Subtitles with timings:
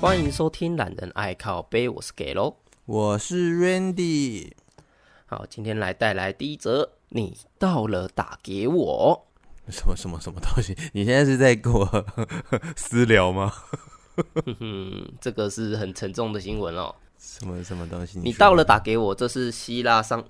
[0.00, 2.54] 欢迎收听《懒人爱靠背》，我是 Gelo，
[2.86, 4.50] 我是 Randy。
[5.26, 9.26] 好，今天来带来第一则，你到了打给我。
[9.68, 10.74] 什么什么什么东西？
[10.94, 12.06] 你现在是在跟我
[12.76, 13.52] 私聊吗？
[14.16, 16.94] 哼哼，这个是很沉重的新闻哦。
[17.18, 18.18] 什么什么东西？
[18.20, 20.24] 你到了打给我，这是希腊上，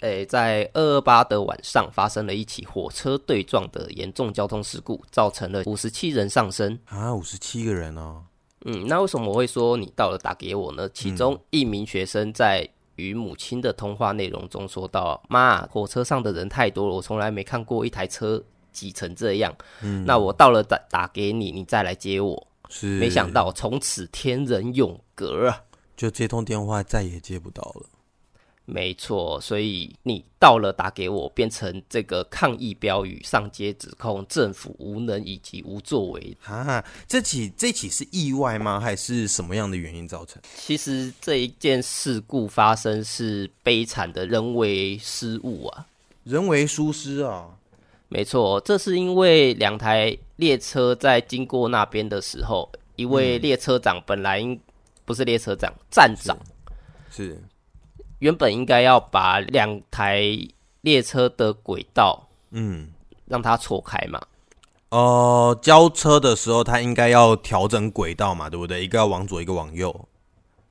[0.00, 8.24] 诶，在二二八的晚上发生了一起火车对撞的严重交通事故，造成了五十七人丧生啊，五十七个人哦。
[8.64, 10.88] 嗯，那为什么我会说你到了打给我呢？
[10.94, 19.54] 其中一名学生在与母亲的通话内容中说到：“妈，火车上的人太多了，我从来没看过一台车挤成这样。
[19.82, 22.46] 嗯，那我到了打打给你，你再来接我。
[22.68, 25.62] 是，没想到从此天人永隔啊，
[25.96, 27.86] 就这通电话再也接不到了。”
[28.72, 36.34] 没错，所以你到了打给我，变成这个抗议标语，上街指控政府无能以及无作为。
[36.40, 38.80] 哈，这起这起是意外吗？
[38.80, 40.40] 还是什么样的原因造成？
[40.56, 45.86] 其实这一件事故发生是悲惨的人为失误啊，
[46.24, 47.50] 人为疏失啊。
[48.08, 54.42] 没错，这是因为两台列车在经过那边的时候，一位列车长本来
[55.04, 56.38] 不是列车长，站长
[57.10, 57.38] 是。
[58.22, 60.22] 是原本应该要把两台
[60.82, 62.88] 列车的轨道，嗯，
[63.26, 64.20] 让它错开嘛。
[64.90, 68.84] 哦、呃，交车的时候，它应该要调整轨道嘛，对不对？
[68.84, 70.08] 一个要往左，一个往右。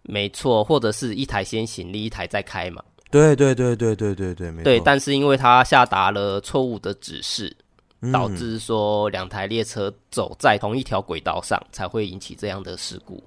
[0.04, 2.84] 没错，或者是一台先行，另一台再开嘛。
[3.10, 4.64] 对对对对对对对，没错。
[4.64, 7.56] 对，但是因为他下达了错误的指示，
[8.14, 13.22] 导致说两台列车走在同一条轨道上，才会引起这样的事故。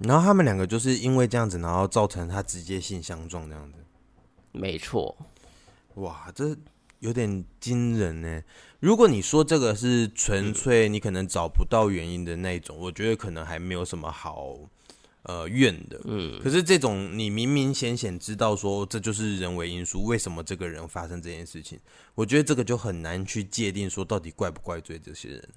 [0.00, 3.78] 然后他们两个就是因为这样子，然后造成他直接性相撞这样子。
[4.52, 5.16] 没错，
[5.94, 6.56] 哇，这
[7.00, 8.42] 有点惊人呢。
[8.80, 14.56] 如果你说这个是纯粹你可能找不到原因的那种，嗯、我觉得可能还没有什么好
[15.24, 16.00] 呃怨的。
[16.04, 21.78] 嗯，可是这种你明明显显知道说这就是人为因素，为什么这个人发生这件事情？
[22.14, 25.48] 我觉得这个就很难去界定说到底怪不怪罪这些人。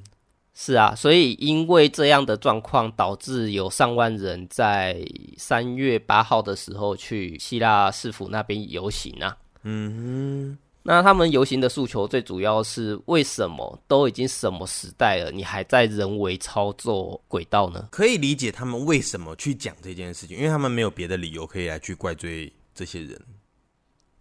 [0.55, 5.03] 是啊，所以因为这样的状况，导致有上万人在
[5.35, 9.35] 三月八号的时候去希腊市府那边游行啊。
[9.63, 17.87] 嗯哼，那他们游行的诉求最主要是为什么都已经什么时代了，你还在人为操作轨道呢？
[17.89, 23.19] 可以理解他们为什么去讲这件事情，因为他们没有别的理由可以来去怪罪这些人。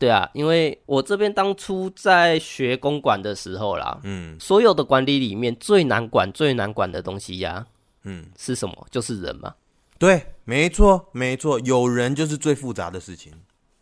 [0.02, 7.66] 对啊，因为我这边当初在学公管的时候啦，嗯，所有的管理里面最难管、最难管的东西呀、啊，
[8.02, 8.86] 嗯，是什么？
[8.90, 9.54] 就是人嘛。
[10.00, 13.32] 对，没错，没错，有人就是最复杂的事情。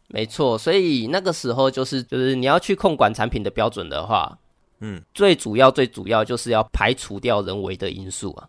[0.08, 4.38] 没错，所以那个时候就是就是你要去控管产品的标准的话，
[4.81, 8.47] 嗯，最主要最主要就是要排除掉人为的因素啊。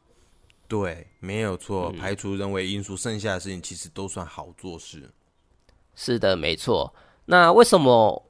[0.67, 5.09] 对，没有错，排除人为因素，剩下的事情其实都算好做事。
[5.95, 6.93] 是的，没错。
[7.31, 8.30] 那为什么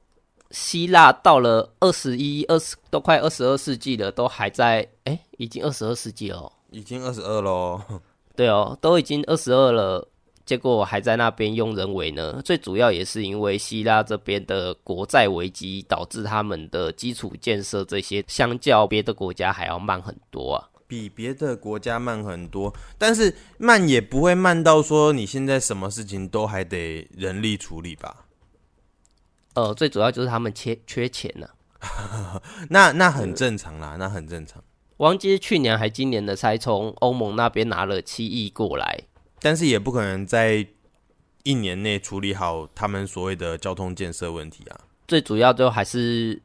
[0.51, 4.87] 希腊到了二十一、二十都快二十二世纪了，都还在？
[5.05, 7.81] 哎，已经二十二世纪了，已经二十二喽。
[8.35, 10.07] 对哦，都已经二十二了，
[10.45, 12.39] 结果还在那边用人为呢？
[12.45, 22.71] 最主要也是因为希腊这边的国债危机，导致他们的基础建设这些相较别的国家还要慢很多啊，比别的国家慢很多。
[22.99, 28.27] 但是慢也不会慢到说你现在什么事情都还得人力处理吧？
[29.53, 31.47] 呃，最主要就是他们缺缺钱呢、
[31.79, 34.63] 啊，那那很正常啦，那很正常。
[34.97, 39.01] 忘记去年还今年的，才从欧盟那边拿了七亿过来，
[39.39, 40.65] 但是也不可能在
[41.43, 44.79] 一年内处理好他们所谓的交通建设问题啊。
[45.07, 46.39] 最主要就还是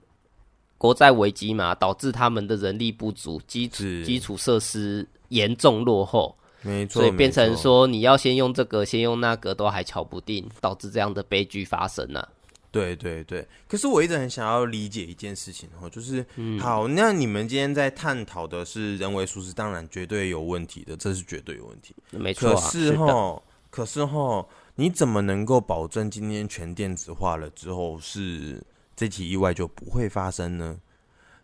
[0.79, 12.29] 国债危机嘛，导致他们的人力不足，基础基础设施严重落后，没错，所以变成说你要先用这个，先用那个，都还瞧不定，导致这样的悲剧发生了、啊。
[12.71, 22.55] 对对对，可是我一直很想要理解一件事情哦，就是、嗯、好，那你们今天在探讨的是人为疏失，当然绝对有问题的，这是绝对有问题，没错、啊。
[22.55, 28.63] 可是哈，可是哈，你怎么能够保证今天全电子化了之后，是
[28.95, 30.79] 这起意外就不会发生呢？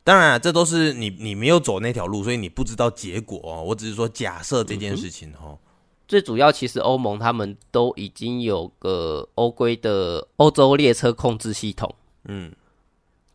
[0.04, 3.62] 当然、啊，这都是你你没有走那条路，所以你不知道结果哦。
[3.62, 5.40] 我只是说假设这件事情哈。
[5.46, 5.58] 嗯
[6.06, 11.94] 最主要，其实欧盟他们都已经有个欧规的欧洲列车控制系统。
[12.24, 12.52] 嗯，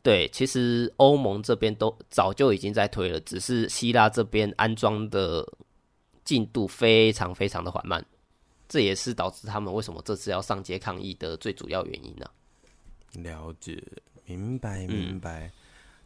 [0.04, 5.48] 对，其实欧盟这边都早就已经在推了，只是希腊这边安装的
[6.24, 8.06] 进度非常非常的缓慢，
[8.70, 12.32] 这也是导致他们为什么这次要上街抗议的最主要原因呢、啊？
[13.24, 13.82] 了解，
[14.26, 15.48] 明白，明白。
[15.48, 15.52] 嗯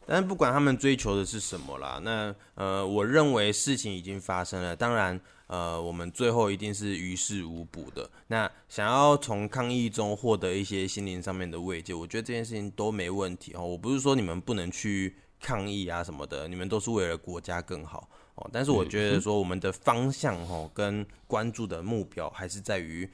[0.06, 4.74] 但是不管他们追求的是什么啦，那呃，我认为事情已经发生了。
[4.74, 8.10] 当然，呃，我们最后一定是于事无补的。
[8.26, 13.64] 那想要从抗议中获得一些心灵上面的慰藉，我觉得这件事情都没问题哦。
[13.64, 18.50] 我不是说你们不能去抗议啊什么的，你们都是为了国家更好哦。
[18.52, 23.08] 但是我觉得说我们的方向哦，跟关注的目标还是在于。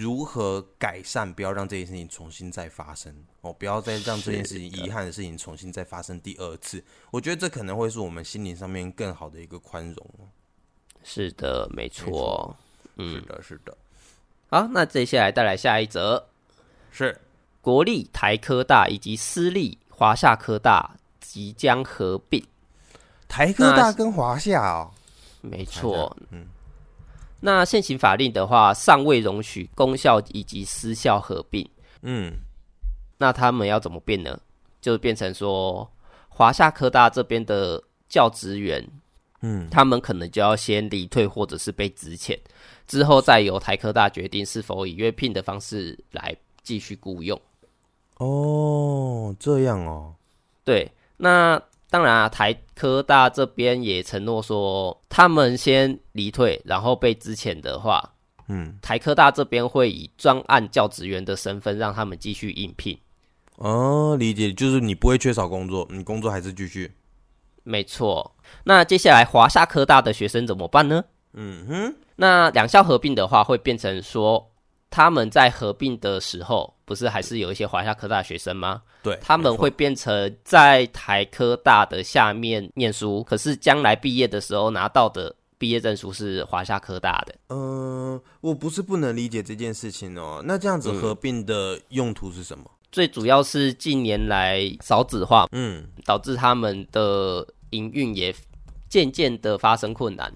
[0.00, 1.30] 如何改善？
[1.30, 3.52] 不要让这件事情重新再发生哦！
[3.52, 6.82] 不要再让这件事情遗憾的事情重新再发生第二次。
[7.10, 10.10] 我觉得这可能会是我们心灵上面更好的一个宽容。
[11.04, 12.56] 是的，没错。
[12.96, 13.76] 嗯，是的，是的。
[14.48, 16.24] 好，那接下来带来下一则，
[16.90, 17.20] 是
[17.60, 22.42] 国立台科大以及私立华夏科大即将合并。
[23.28, 24.90] 台科大跟华夏哦，
[25.42, 26.16] 没错。
[26.30, 26.46] 嗯。
[27.40, 31.68] 那现行法令的话，尚未容许公校以及私校合并。
[32.02, 32.34] 嗯，
[33.18, 34.38] 那他们要怎么变呢？
[34.80, 35.90] 就变成说，
[36.28, 38.86] 华夏科大这边的教职员，
[39.42, 42.38] 嗯，他们可能就要先离退，或者是被辞遣，
[42.86, 47.40] 之后再由台科大决定是否以约聘的方式来继续雇用。
[48.18, 50.14] 哦，这样哦。
[50.64, 51.62] 对，那。
[51.90, 58.00] 当然啊，台科大这边也承诺说，他们先离退，然后被支遣的话，
[58.48, 62.96] 嗯，台科大这边会以专案教职员的身份让他们继续应聘。
[63.56, 66.90] 哦，理解，就是你不会缺少工作，你工作还是继续。
[67.64, 68.34] 没错。
[68.64, 71.04] 那接下来华夏科大的学生怎么办呢？
[71.34, 74.46] 嗯哼，那两校合并的话，会变成说。
[74.92, 78.82] 他们在合并的时候，不是还是有一些华夏科大的学生吗？
[79.00, 87.34] 对，他们会变成在台科大的下面念书，可是将来毕业的时候拿到的毕业证书是华夏科大的。
[87.50, 90.42] 嗯、呃，我不是不能理解这件事情哦。
[90.44, 92.64] 那这样子合并的用途是什么？
[92.66, 98.34] 嗯、最主要是近年来少子化，嗯，导致他们的营运也
[98.88, 100.34] 渐渐的发生困难。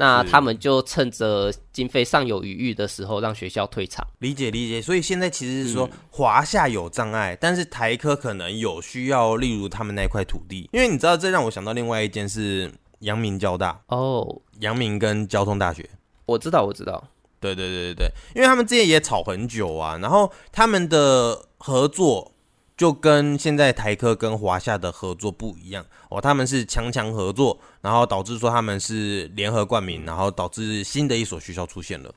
[0.00, 4.06] 那他们就趁着经费尚有余裕的时候，让学校退场。
[4.20, 10.70] 理解理解，所以现在其实是说华夏有障碍，但是台科可能有需要，例如他们那块土地。
[10.72, 15.84] 因为你知道，这让我想到另外一件事：阳明交大哦，阳明跟交通大学。
[16.26, 17.02] 我知道，我知道。
[17.40, 22.32] 对对对对对，因为他们之前也吵很久啊，然后他们的合作。
[22.78, 32.14] 就跟现在台科跟华夏的合作不一样哦，他们是强强合作，然后导致说他们是联合冠名，然后导致新的一所学校出现了。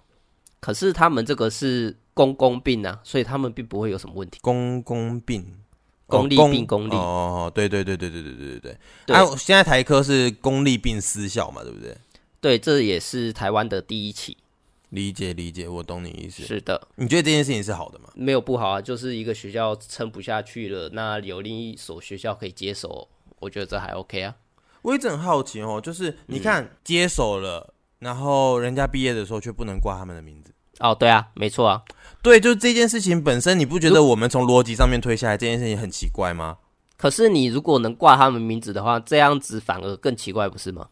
[0.60, 4.38] 可是他们这个是公公病啊，所以他们并不会有什么问题。
[4.44, 5.44] 公公病，
[6.06, 8.78] 公立并公立哦，对对对对对对对对对。
[9.08, 11.98] 对啊，现在台科是公立并私校嘛，对不对？
[12.40, 14.38] 对，这也是台湾的第一起。
[14.92, 16.44] 理解理解，我懂你意思。
[16.44, 18.10] 是的，你觉得这件事情是好的吗？
[18.14, 23.08] 没有不好啊，就是一个学校撑不下去了，那有另一所学校可以接手，
[23.40, 24.36] 我觉得这还 OK 啊。
[24.82, 30.54] 我一直很好奇哦，就是你看、嗯、接手了，然后人家毕业的时候却不能挂他们的名字。
[30.80, 31.84] 哦，对啊，没错啊，
[32.22, 36.58] 对，就这件事情本身，你不觉得我们从逻辑上面推下来这件事情很奇怪吗？
[36.98, 40.90] 可是你如果能挂他们名字的话，这样子反而更奇怪，不是吗？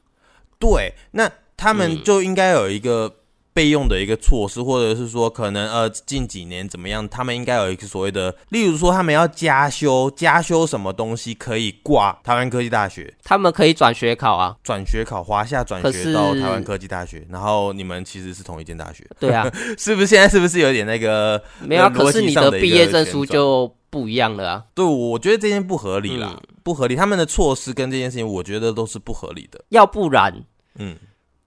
[0.58, 3.14] 对，那他们就应该有一个、嗯。
[3.60, 19.46] 备用的一个措施，或者是说可能呃近几年怎么样，他们应该有一个所谓的，例如说他们要加修加修什么东西可以挂台湾科技大学，他们可以转学考啊，转学考华夏转学到台湾科技大学，然后你们其实是同一间大学，对啊，
[19.78, 21.90] 是不是现在是不是有点那个没有？
[21.90, 30.96] 可是你的毕业证书就不一样了啊，对，我觉得这件不合理啦，嗯、不合理，他们的措施跟这件事情，我觉得都是不合理的，要不然，嗯，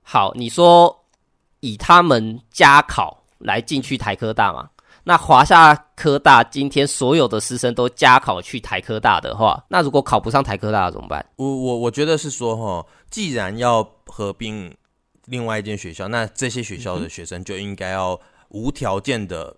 [0.03, 1.02] 好，你说。
[1.63, 4.69] 以他们加考来进去台科大嘛？
[5.05, 11.25] 那华夏科大今天所有的师生都加考去台科大的话，那如果考不上台科大怎么办？
[11.37, 14.73] 我我我觉得是说哈，既然要合并
[15.27, 19.57] 另外一间学校，那这些学校的学生就应该要无条件的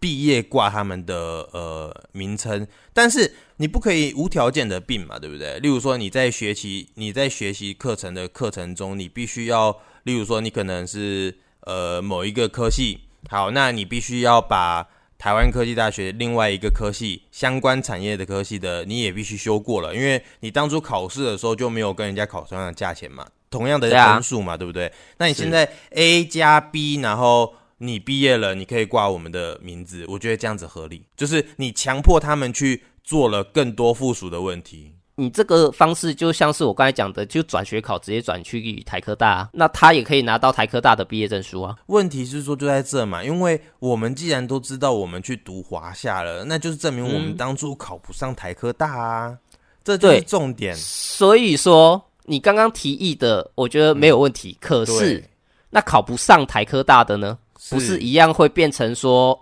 [0.00, 1.14] 毕业挂他们的
[1.52, 5.58] 呃名称，但是你不可以无条件的并嘛，对不对？
[5.60, 9.76] 例如说你在学习你在学习课程的课程中，你必须要。
[10.08, 14.88] 例如说，你可能是呃某一个科系，好，那你必须要把
[15.18, 24.90] 台湾科技大学另外一个科系相关产业的科系的，你也必须修过了，因为你当初考试的时候就没有跟人家考同样的价钱嘛，同样的分数嘛，对不对？
[25.18, 34.94] 那你现在 A 加 B，然后你毕业了，你可以挂我们的名字，我觉得这样子合理，就是你强迫他们去做了更多附属的问题。
[35.20, 41.74] 你这个方式就像是我刚才讲的，就转学考直接转去台科大啊，那他也可以拿到台科大的毕业证书啊。
[41.86, 49.36] 问题是说就在这嘛，因为我们既然都知道我们去读华夏了，那就是证明我们当初考不上台科大啊。
[49.82, 50.76] 这就是重点。
[50.76, 54.50] 所以说，你刚刚提议的，我觉得没有问题。
[54.50, 55.24] 嗯、可是，
[55.68, 57.36] 那考不上台科大的呢？
[57.70, 59.36] 不是一样会变成说，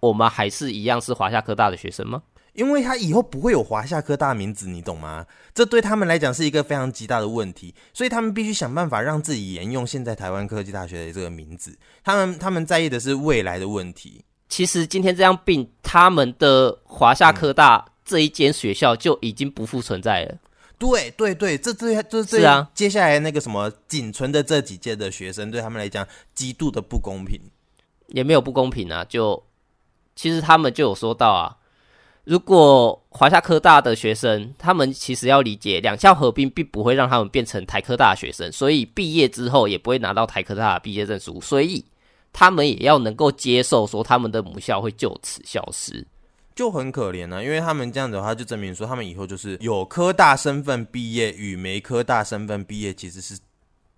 [0.00, 2.20] 我们还是一样是华夏科大的学生吗？
[2.54, 5.26] 因为他以后不会有华夏科大名字，你懂吗？
[5.54, 11.78] 这对他们来讲是一个非常极大的问题，所以他们必须想办法让自己沿用现在台湾科技大学的这个名字。
[12.04, 14.24] 他们他们在意的是未来的问题。
[14.48, 20.36] 其实今天这样并，他们的华夏科大这一间学校就已经不复存在了。
[20.78, 27.40] 对对对，这这这这，是啊，接下来那个什么仅存的这几届的学生，对他们来讲极度的不公平。
[28.08, 29.42] 也没有不公平啊，就
[30.14, 31.56] 其实他们就有说到啊。
[32.24, 41.84] 如果华夏科大的学生，他们其实要理解，两校合并并不会让他们变成台科大的学生，所以毕业之后也不会拿到台科大的毕业证书，所以
[42.32, 46.06] 他们也要能够接受说他们的母校会就此消失，
[46.54, 53.36] 就很可怜啊，因为他们这样子的话，就证明说他们以后就是有科大身份毕业与没科大身份毕业其实是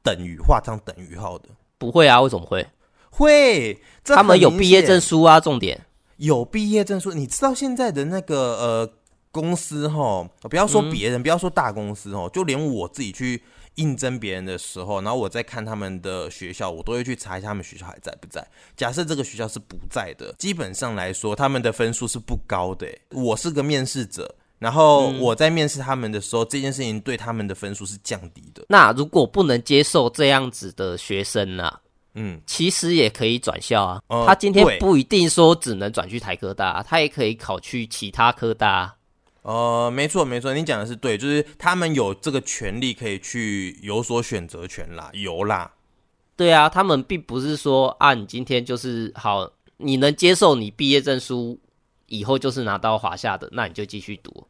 [0.03, 1.51] 等于画上等于号的。
[1.77, 2.67] 不会啊，为什么会？
[3.11, 5.85] 会，他们有毕业证书啊，重点。
[6.17, 8.91] 有毕业证书，你知道现在的那个呃
[9.31, 13.43] 公司哈，不要说别人，嗯、不要说大公司哦，就连我自己去
[13.75, 18.47] 应征别人的时候，然后我在看他们的学校，我都会去查一下他们学校还在不在。
[18.77, 22.87] 假设这个学校是不在的，基本上来说，他们的分数是不高的。
[23.11, 28.65] 我是个面试者，然后我在面试他们的时候，嗯、这件事情对他们的分数是降低的。
[28.69, 31.81] 那如果不能接受这样子的学生呢、啊？
[32.15, 34.03] 嗯，其实也可以转校啊。
[34.09, 38.95] 呃、他今天不一定说只能转去台科大，他也可以考去其他科大。
[39.43, 45.71] 呃，没错没错，你讲的是对，就是他们有这个权利可以去有所选择权啦，有啦。
[46.37, 51.59] 对啊，他们并不是说啊，你今天就是好，你能接受你毕业证书
[52.07, 54.47] 以后就是拿到华夏的，那你就继续读。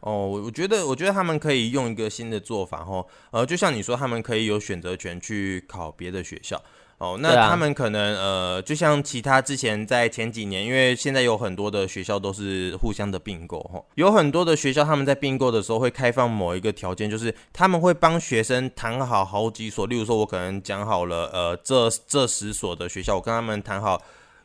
[0.00, 6.62] 哦，我我觉得我觉得他们可以用一个新的做法齁，呃，就像你说，他们可以有选择权去考别的学校。
[7.04, 8.22] 哦，那他们可能、啊、
[8.56, 24.00] 呃，就像其他之前在前几年，因为现在有很多的学校都是互相的并购哈，有很多的学校他们在并购的时候会开放某一个条件，就是他们会帮学生谈好好几所，例如说我可能讲好了，呃，这这十所的学校，我跟他们谈好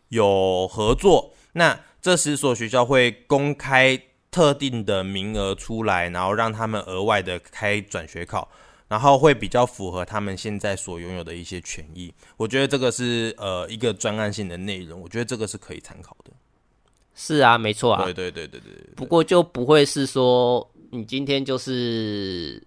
[0.09, 3.97] 有合作，那这十所学校会公开
[4.29, 8.47] 特定的名额出来，然后让他们额外的开转学考。
[8.89, 16.31] 然后会比较符合他们现在所拥有的一些权益，我觉得这个是呃一个专案性的内容，我觉得这个是可以参考的。
[17.15, 18.03] 是啊，没错啊。
[18.03, 18.93] 对对对对对，对。
[18.97, 22.61] 不过就不会是说你今天就是。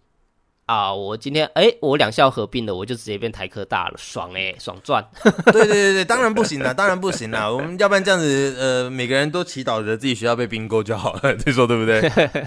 [0.67, 0.95] 啊！
[0.95, 5.05] 我今天哎，我两校合并了，我就直接变台科大了，爽哎，爽赚！
[5.23, 7.53] 对对对对，当然不行了， 当然不行了。
[7.55, 12.01] 我们要不然这样子，呃，每个人都祈祷着自己学校被并购就好了， 你说对不对？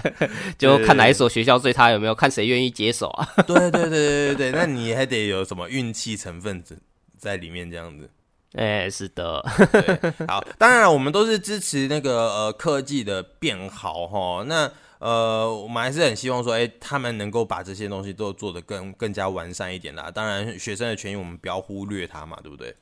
[0.58, 3.28] 就看哪一所学校最差有没有，看谁愿意接手啊？
[3.46, 6.64] 对对对对对对，那你还得有什么运气成分
[7.18, 8.10] 在里面，这样子。
[8.54, 9.44] 哎，是的。
[10.26, 14.44] 好，当然了，我们都是支持那个呃科技的变好哈。
[14.48, 14.68] 那。
[14.98, 20.10] 呃，我们还是很希望说，哎，他们能够把这些东西都做得更更加完善一点啦。
[20.10, 22.74] 当然，学生的权益我们不要忽略它嘛，对不对？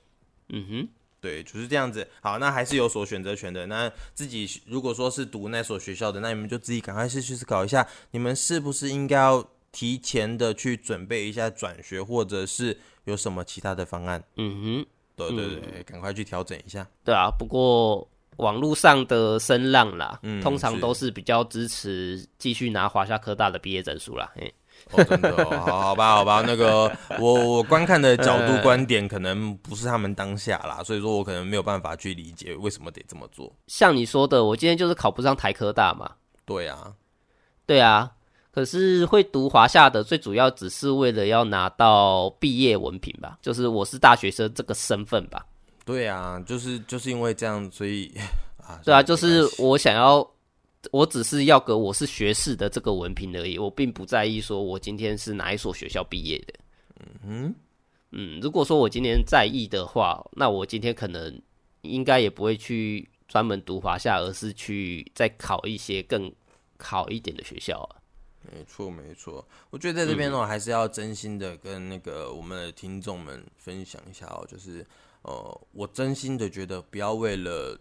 [0.50, 0.88] 嗯哼，
[1.20, 2.06] 对，就是这样子。
[2.20, 3.66] 好，那还是有所选择权的。
[3.66, 14.22] 那自己如果说是读那所学校的，那你们就自己赶快去去思考一下，你们是不是应该要提前的去准备一下转学，或者是有什么其他的方案？
[14.36, 16.86] 嗯哼，对对对，嗯、赶快去调整一下。
[17.04, 18.08] 对啊，不过。
[18.36, 24.30] 网络上的声浪啦，嗯，通常都是比较支持继续拿华夏科大的毕业证书啦。
[24.36, 24.50] 哎，
[24.90, 33.52] 哦，真的，哦，好，好吧，好吧，那个我我观看的角度观点可能不是他们当下啦，所以说我可能没有办法去理解为什么得这么做。
[33.66, 36.10] 像你说的，我今天就是考不上台科大嘛。
[36.44, 36.92] 对啊，
[37.66, 38.10] 对啊，
[38.52, 45.46] 可是会读华夏的，最主要只是为了要拿到毕业文凭吧，就是我是大学生这个身份吧。
[45.84, 48.10] 对啊，就是就是因为这样，所以
[48.56, 50.26] 啊，对啊，就是我想要，
[50.90, 56.54] 我只是要个我是学士的这个文凭而已，我并不在意说我今天是哪一所学校毕业的。
[57.00, 57.54] 嗯哼，
[58.12, 61.38] 嗯，如果说我今天在意的话，那我今天可能
[61.82, 66.32] 应该也不会去专门读华夏，而是去再考一些更
[66.78, 68.00] 好一点的学校啊。
[68.50, 74.82] 没错，没错，我觉得在这边呢，我还是要真心的跟那个我们的听众们分享一下哦，就是。
[75.24, 77.78] 呃，我真心的觉得不要为了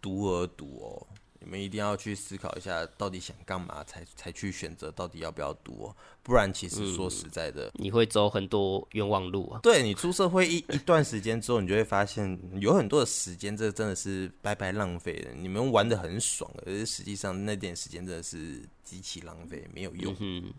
[0.00, 1.06] 读而读哦，
[1.38, 5.96] 你们一定要去思考一下，到底想干嘛才才去选择，到底要不要读哦。
[6.22, 9.60] 不然，其实说实在的，嗯、你会走很多冤枉路啊。
[9.62, 15.32] 对，你出社会一一段时间之后，你就会发现有很多的时间，这真的是白白浪费的。
[15.34, 20.16] 你们玩的很爽，而实际上那点时间真的是极其浪费，没有用。
[20.20, 20.52] 嗯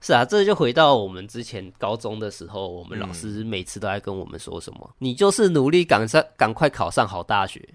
[0.00, 7.68] 是啊，这就回到我们之前高中的时候，我们老师每次都在跟我们说什么：“嗯、你就是努力赶上，赶快考上好大学，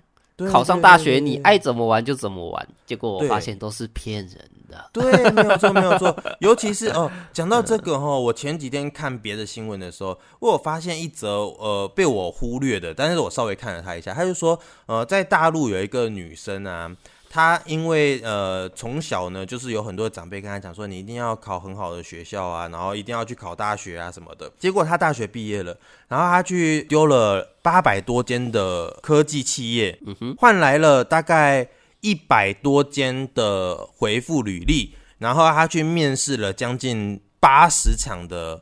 [0.50, 4.90] 考上大学，你爱怎么玩就怎么玩。”结果我发现都是骗人的。
[4.94, 6.16] 对，没有错，没有错。
[6.40, 16.96] 尤其是哦，讲到这个哈、哦，我前几天看别的新闻的时候，我有发现一则呃被我忽略的，但是我稍微看了他一下，他就说呃，在大陆有一个女生啊。
[17.34, 24.52] 他因为呃从小呢，就是有很多长辈跟他讲说，你一定要考很好的学校啊，然后一定要去考大学啊什么的。
[24.60, 25.78] 结果他大学毕业了，
[26.10, 31.66] 然后他去丢了八百多间的科技企业，嗯哼，换来了大概
[32.02, 38.62] 一百多间的回复履历，然后他去面试了将近八十场的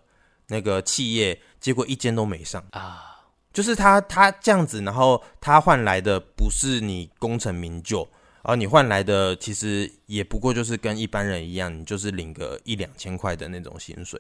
[0.50, 3.06] 那个企业，结果一间都没上啊。
[3.52, 8.08] 就是他他这样子，然后他换来的不是你功成名就。
[8.42, 14.20] 而你换来的其实也不过就是跟一般人一样，你就是领个一两千块的那种薪水。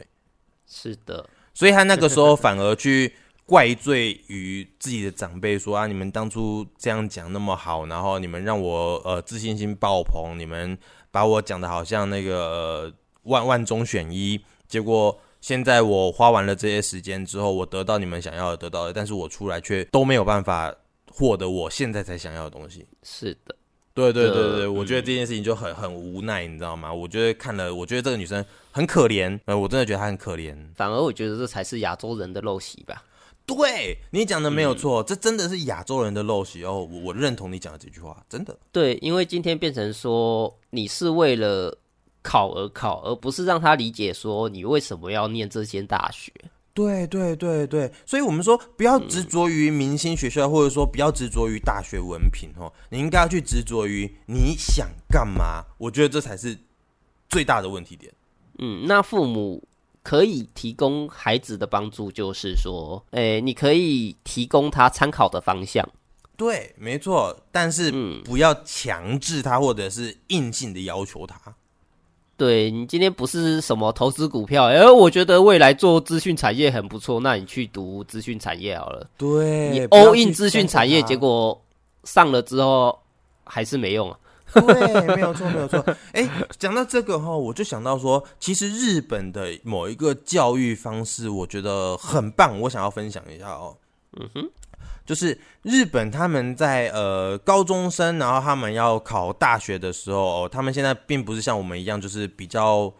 [0.67, 3.13] 是的，所以他那个时候 反而去
[3.45, 10.77] 怪罪于自己的长辈，说啊，你们当初这样讲那么好，然后你们让我呃自信心爆棚，你们
[11.09, 20.75] 把我讲的好像那个、呃、万万中选一，结果现在我花完了这些时间之后，我得到你们想要的，得到的，但是我出来却都没有办法
[21.11, 22.85] 获得我现在才想要的东西。
[23.01, 23.55] 是的。
[23.99, 26.93] 对对对对，我觉得这件事情就很很无奈，你知道吗？
[26.93, 30.55] 我觉得看了，我觉得这个女生很可怜，呃，我真的觉得她很可怜。
[30.75, 33.03] 反而我觉得这才是亚洲人的陋习吧。
[33.45, 36.87] 对，你讲的没有错，嗯，这真的是亚洲人的陋习哦。
[36.91, 38.55] 我我认同你讲的这句话，真的。
[38.71, 41.75] 对，因为今天变成说你是为了
[42.21, 46.31] 考而考，而不是让他理解说你为什么要念这间大学。
[46.73, 55.65] 对对对对，所以我们说不要执着于明星学校，或者说不要执着于大学文凭哦，你应该要去执着于你想干嘛。
[55.77, 56.57] 我觉得这才是
[57.27, 58.13] 最大的问题点。
[58.59, 59.67] 嗯，那父母
[60.03, 65.87] 可以提供孩子的帮助，就是说，诶，你可以提供他参考的方向。
[66.37, 67.91] 对，没错，但是
[68.23, 71.37] 不要强制他，或者是硬性的要求他。
[72.39, 79.05] 对，你今天不是什么投资股票，哎，我觉得未来做资讯产业很不错，那你去读资讯产业好了。
[79.17, 81.61] 对，你 all in 资讯产业，结果
[82.05, 82.97] 上了之后
[83.43, 84.17] 还是没用啊。
[84.53, 85.83] 对，没有错，没有错。
[86.13, 93.75] 哎，讲到这个哈，我就想到说，其实日本的某一个教育方式，我觉得很棒，我想要分享一下哦。
[94.17, 94.49] 嗯哼。
[95.09, 102.93] 就是日本他们在呃高中生，然后他们要考大学的时候，哦，他们现在并不是像我们一样，就是比较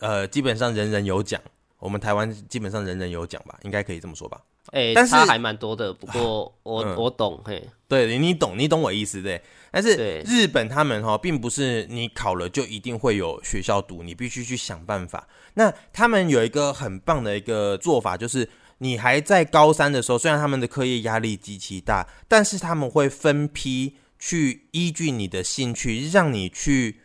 [0.00, 1.40] 呃基本上人人有奖。
[1.78, 4.40] 我们台湾基本上人人有奖吧，应该可以这么说吧？
[4.72, 5.94] 哎、欸，但是他还蛮多的。
[5.94, 9.40] 不过我、嗯、我懂，嘿，对，你懂，你懂我意思对。
[9.70, 15.28] 但是日本他们哈，并不是你考了就一定会有学校读，你必须去想办法。
[15.54, 18.48] 那他们有一个很棒的一个做法，就是。
[18.82, 26.98] 你还在高三的时候，虽然他们的课业压力极其大，但是他们会分批去依据你的兴趣，让你去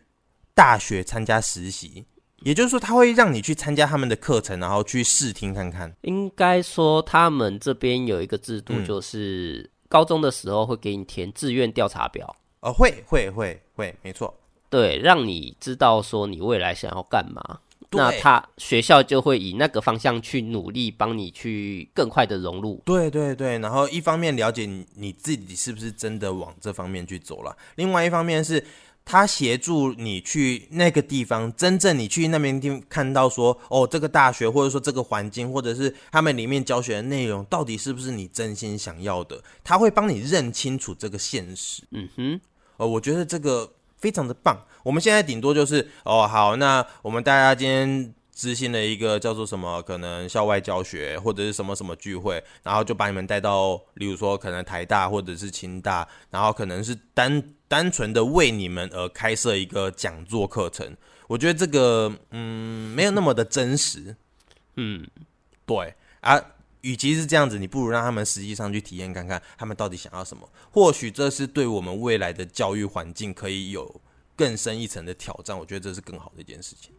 [0.55, 2.05] 大学参加实习。
[2.39, 5.95] 也就是说，他会让你去参加他们的课程，然后去试听看看。
[6.01, 12.35] 应该说，他们这边有一个制度，就是高中的时候会给你填志愿调查表。
[12.61, 14.33] 哦，会会会会，没错，
[14.67, 17.59] 对，让你知道说你未来想要干嘛。
[17.91, 22.82] 那他学校就会以那个方向去努力，帮你去更快的融入。
[22.84, 28.62] 对对对，然后一方面了解你你自己是不是真的往这方面去走了，另外一方面是
[29.06, 39.41] 他协助你去那个地方，真正你去那边地看到说，哦，这个大学或者说这个环境，或者是他们里面教学的内容，到底是不是你真心想要的？
[39.63, 41.84] 他会帮你认清楚这个现实。
[41.91, 42.41] 嗯哼，
[42.76, 43.71] 呃，我觉得这个。
[43.97, 60.95] 非常的棒，我们现在顶多就是哦，好，那我们大家今天执行了一个叫做什么，可能校外教学或者是什么什么聚会，然后就把你们带到，例如说可能台大或者是清大，然后可能是单单纯的为你们而开设一个讲座课程，
[61.27, 64.15] 我觉得这个嗯没有那么的真实，
[64.75, 65.07] 嗯，
[65.65, 65.93] 对。
[66.21, 66.39] 啊。
[66.88, 70.47] 与其是这样子，你不如让他们实际上去体验看看，他们到底想要什么。
[70.71, 74.00] 或许这是对我们未来的教育环境可以有
[74.38, 75.58] 更深一层的挑战。
[75.58, 76.93] 我觉得这是更好的一件事情。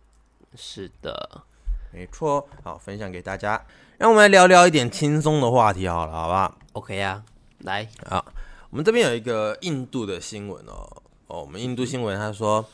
[0.54, 1.42] 是的，
[1.90, 2.46] 没错。
[2.62, 3.64] 好，分享给大家。
[3.96, 7.24] 让我们来聊聊一点轻松的话题好了，好不好？OK 啊，
[7.60, 8.22] 来啊，
[8.68, 10.86] 我们这边有一个印度的新闻哦。
[11.28, 12.64] 哦，我们印度新闻他说，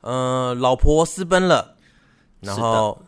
[0.00, 1.76] 嗯、呃，老婆私奔了，
[2.40, 3.00] 然后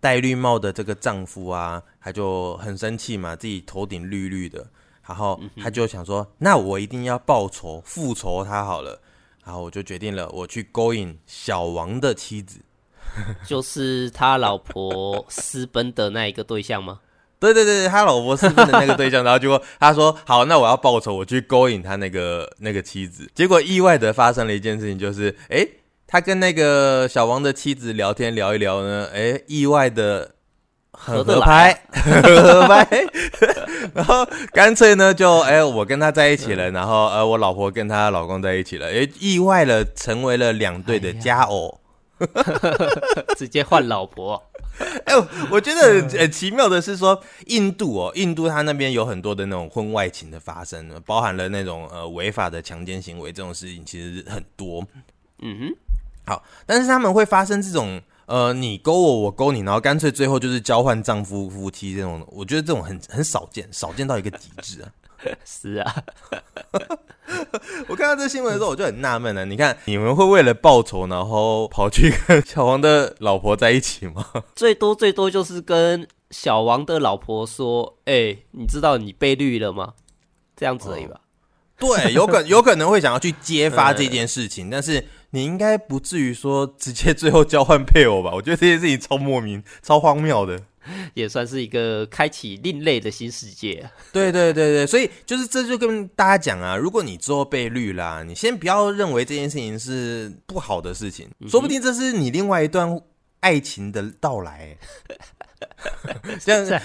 [0.00, 4.66] 戴绿帽的这个丈夫啊，他就很生气嘛，自己头顶绿绿的，
[5.06, 9.00] 然后他就想说，嗯、那我一定要报仇复仇他好了，
[9.44, 12.60] 然后我就决定了，我去勾引小王的妻子，
[13.46, 17.00] 就是他老婆私奔的那一个对象吗？
[17.38, 23.26] 对对对，他老婆私奔的那个对象， 然后结果他说好，那我要报仇，我去勾引他那个那个妻子。
[23.34, 25.66] 结果意外的发生了一件事情，就是哎，
[26.10, 30.34] 他跟那个小王的妻子聊天聊一聊呢，哎，意外的
[30.90, 32.84] 合 合拍，合拍，
[33.94, 41.80] 然后干脆呢就哎，我跟他在一起了，然后呃，我老婆跟她老公在一起了，哎，意外的成为了两对的佳偶，
[43.38, 44.42] 直接换老婆。
[45.04, 54.84] 哎呦，我觉得很奇妙的是说，印度哦，印度它那边有很多的那种婚外情的发生，包含了那种呃违法的强奸行为这种事情，其实很多。
[55.42, 55.76] 嗯哼，
[56.30, 64.88] 好，但是他们会发生这种呃你勾我，我勾你，然后干脆最后就是交换丈夫夫妻这种，我觉得这种很很少见，少见到一个极致啊。
[65.44, 65.96] 是啊。
[67.88, 69.44] 我看到这新闻的时候，我就很纳闷了。
[69.44, 74.24] 你看，你们会为了报仇，然后跑去跟小王的老婆在一起吗？
[74.54, 79.94] 最多最多就是跟小王的老婆说：“哎、欸，你知道你被绿了吗？”
[80.56, 81.16] 这样子而已吧。
[81.80, 88.30] 哦、对，有可有可能会想要去揭发这件事情，但是你应该不至于说直接最后交换配偶吧？
[88.34, 90.60] 我觉得这件事情超莫名、超荒谬的。
[91.12, 93.88] 也算是一个开启另类的新世界。
[94.12, 102.98] 对对对对，所以就是这就跟大家讲啊，如果你之后被绿啦，你先不要认为这件事情是不好的事情，嗯、说不定这是你另外一段
[103.40, 104.76] 爱情的到来。
[106.40, 106.64] 这样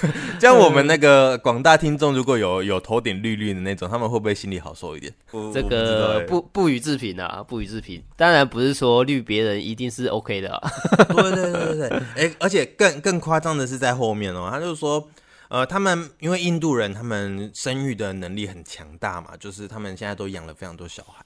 [0.40, 5.12] 这样我们那个广大听众如果有有头顶绿绿的那种，他们会不会心里好受一点？
[5.52, 8.02] 这个不不予置评啊，不予置评。
[8.16, 10.70] 当然不是说绿别人一定是 OK 的啊。
[11.08, 15.08] 对对对对对，哎，而且更更夸张的是在后面哦，他就说，
[15.48, 21.24] 呃，他们因为印度人他们生育的能力很强大嘛，就是他们现在都养了非常多小孩。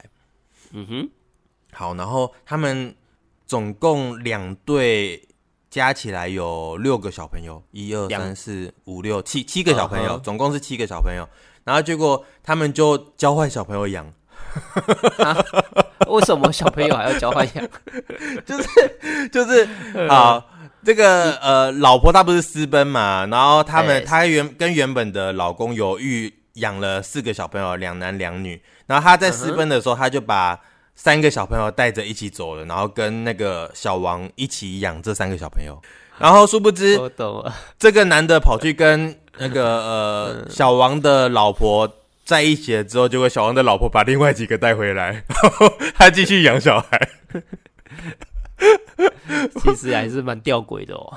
[0.72, 1.08] 嗯哼，
[1.72, 2.94] 好，然后他们
[3.46, 5.22] 总共两对。
[5.70, 11.24] 加起来有六个小朋友，一二三四五六七七个小朋友，总共是七个小朋友。
[11.62, 14.04] 然后结果他们就交换小朋友养。
[16.08, 17.68] 为什么小朋友还要交换养？
[18.44, 19.68] 就是就是
[20.08, 20.44] 好，
[20.84, 23.24] 这个呃，老婆她不是私奔嘛？
[23.26, 28.60] 然后他们她原跟原本的老公有育养了四个小朋友，两男两女。
[28.86, 30.58] 然后她在私奔的时候，她就把。
[31.02, 35.80] 三个小朋友带着一起走了，然后跟那个小王一起养这三个小朋友，
[36.18, 41.90] 然后殊不知，我懂了，这个男的跑去跟那个呃小王的老婆
[42.26, 47.10] 在一起了之后，结果小王的老婆把另外几个带回来，然 后他继续养小孩。
[49.58, 51.16] 其实还是蛮吊诡的哦，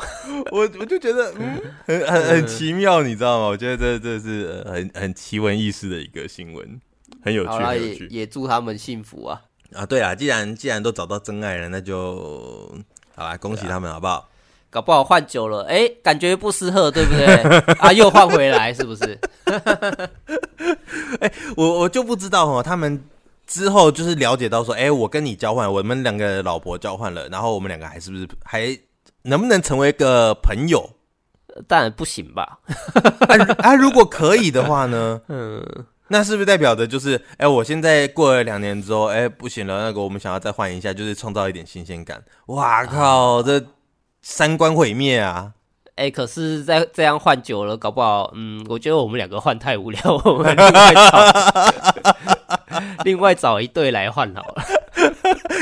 [0.53, 3.47] 我我就觉得嗯很很很奇妙，你知道吗？
[3.47, 6.79] 我觉得这这是很很奇闻异事的一个新闻，
[7.21, 9.41] 很有趣，很有趣，也也祝他们幸福啊。
[9.75, 12.71] 啊，对啊，既然既然都找到真爱了，那就
[13.15, 14.29] 好吧，恭喜他们，好不好？
[14.69, 17.25] 搞不好换久了，哎，感觉不适合，对不对？
[17.77, 19.19] 啊，又换回来，是不是？
[21.21, 22.99] 哎，我我就不知道哦，他们
[23.45, 28.75] 之后就是了解到说，哎，我跟你交换，我们两个老婆交换了，然后我们两个还是不是还
[29.21, 30.89] 能不能成为一个朋友？
[31.67, 32.57] 当然不行吧？
[33.29, 35.21] 啊，啊，如果可以的话呢？
[35.29, 35.85] 嗯。
[36.09, 42.23] 那是不是代表的就是，哎、欸，我现在过了两年之后，哎、欸，不行了，那个我们想要再换一下，就是创造一点新鲜感。
[42.47, 43.65] 哇靠，啊、这
[44.21, 45.53] 三观毁灭啊！
[45.95, 51.33] 哎、欸，可是再这样换久了，搞不好，嗯，我觉得我们两个换太无聊， 我们另外找，
[53.05, 54.63] 另外找一对来换好了。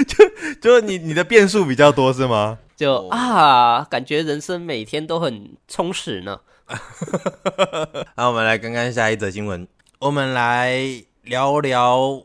[0.07, 0.17] 就
[0.61, 2.57] 就你你的变数比较多是吗？
[2.75, 6.39] 就啊，感觉人生每天都很充实呢。
[8.15, 9.67] 好，我们来看看下一则新闻。
[10.01, 12.23] 我们来聊聊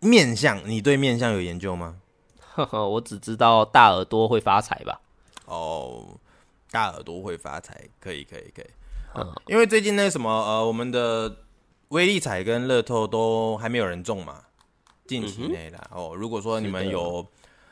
[0.00, 1.96] 面相，你对面相有研究吗？
[2.38, 5.00] 呵呵，我只知道大耳朵会发财吧。
[5.46, 6.04] 哦，
[6.70, 8.66] 大耳朵会发财，可以，可以，可以。
[9.14, 11.34] 嗯，因为最近那什么，呃，我们的
[11.88, 14.42] 威力彩跟乐透都还没有人中嘛，
[15.06, 15.78] 近期内啦。
[15.92, 17.26] 嗯、哦，如果说你们有。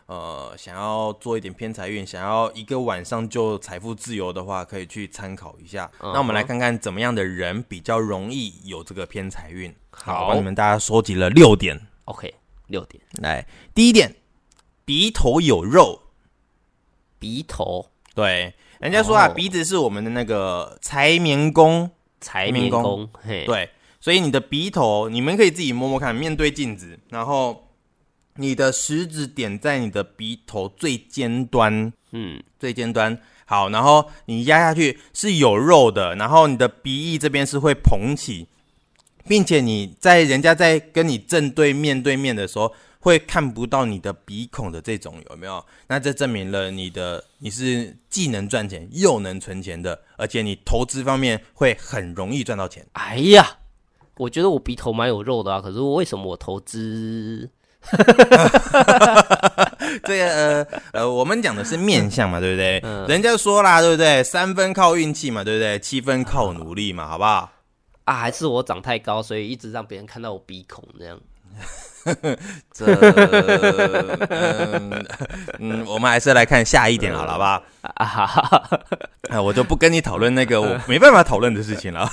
[0.07, 5.91] 呃，想要做一点偏财运，想要一个晚上就财富自由的话，可以去参考一下。
[5.99, 6.13] Uh huh.
[6.13, 9.75] 那我们来看看怎么样的人比较容易有这个偏财运。
[9.91, 11.89] 好，帮你们大家收集了六点。
[12.05, 12.33] OK，
[12.69, 13.03] 六点。
[13.21, 14.15] 来，第一点，
[14.85, 16.03] 鼻头有肉。
[17.19, 19.35] 鼻头，对，人家说啊，oh.
[19.35, 21.91] 鼻子是我们的那个财眠宫，
[22.21, 23.11] 财眠宫。
[23.25, 27.66] 对，所以你的鼻头，你们可以自己摸摸看，面对镜子，然后。
[28.37, 33.19] 你的食指点在你的鼻头最尖端，嗯，最尖端。
[33.45, 38.49] 好，然后你压下去是有肉的，然后你的鼻翼这边是会膨起，
[39.29, 45.65] 并且你在人家在跟你正对面对面的时候，会看不到你的鼻孔的这种有没有？
[45.87, 52.85] 那这证明了你的你是既能赚钱又能存钱的，而且你投资方面会很容易赚到钱。
[52.95, 53.59] 哎呀，
[54.17, 57.49] 我觉得我鼻头蛮有肉的啊，可是为什么我投资？
[60.05, 62.81] 这个呃呃，我们讲的是面相嘛，对不对？
[62.85, 64.23] 嗯、人家说啦，对不对？
[64.23, 65.79] 三分靠运气嘛，对不对？
[65.79, 67.51] 七分靠努力嘛，好不好？
[68.05, 71.19] 啊，还是我长太高，所以一直让别人看到我鼻孔这样。
[72.73, 72.85] 这
[74.29, 75.07] 嗯，
[75.59, 77.63] 嗯，我们还是来看下一点好了，好不好？
[77.95, 78.81] 啊哈哈，
[79.31, 82.09] 啊，我就不跟你讨论那个我没办法讨论的事情了。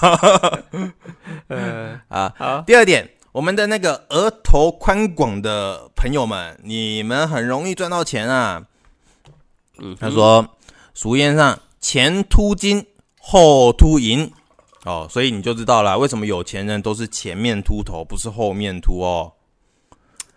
[1.50, 2.62] 嗯啊，好。
[2.66, 3.08] 第二点。
[3.34, 8.67] 我们的那个额头宽广的朋友们，你们很容易赚到钱啊。
[9.80, 10.56] 嗯，他说
[10.93, 12.86] 俗谚上前凸金，
[13.19, 14.32] 后凸银
[14.86, 19.34] 哦，所以你就知道了为什么有钱人都是前面秃头，不是后面秃哦。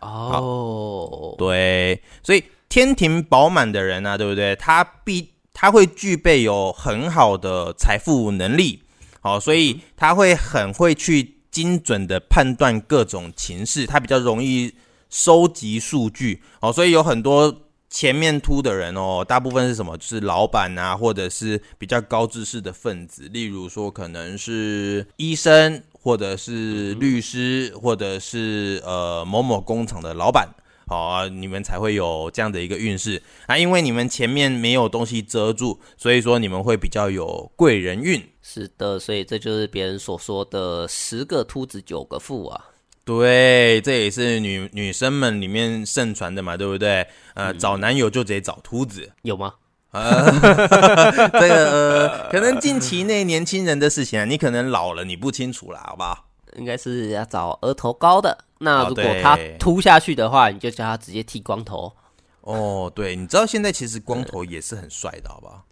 [0.00, 4.56] 哦，对，所以天庭饱满的人啊，对不对？
[4.56, 8.82] 他必他会具备有很好的财富能力，
[9.20, 11.36] 好，所以他会很会去。
[11.57, 14.75] 精准的判断各种情势，他比较容易
[15.09, 19.97] 收集数据哦，所以有很多前面凸的人哦，大部分是什么？
[19.99, 30.47] 是老板啊，或者是比较高知识的分子，例如说可能是医生，或者是律师，或者是呃某某工厂的老板。
[30.88, 38.22] 好啊，你们才会有这样的一个运势啊，因为你们前面没有东西遮住，所以说你们会比较有贵人运。
[38.40, 42.66] 是的，所以这就是别人所说的十个秃子九个富啊。
[43.05, 47.07] 对，这也是女女生们里面盛传的嘛，对不对？
[47.35, 49.55] 呃，嗯、找男友就得找秃子，有吗？
[49.92, 50.31] 呃，
[51.33, 56.29] 这个、呃、可能近期内年轻人的事情啊，你可能老了，你不清楚了，好不好？
[56.57, 58.45] 应该是要找额头高的。
[58.59, 61.92] 那如果他秃下去的话，哦、你就叫他直接剃光头。
[62.40, 65.64] 哦，对，你知道现在其实光头也是很帅的，好不好？